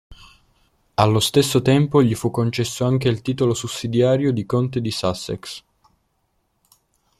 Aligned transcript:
Allo 0.95 1.19
stesso 1.19 1.61
tempo, 1.61 2.01
gli 2.01 2.15
fu 2.15 2.31
concesso 2.31 2.85
anche 2.85 3.07
il 3.07 3.21
titolo 3.21 3.53
sussidiario 3.53 4.31
di 4.31 4.47
conte 4.47 4.81
di 4.81 4.89
Sussex. 4.89 5.63